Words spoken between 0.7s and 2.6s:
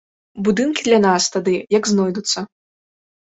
для нас тады як знойдуцца.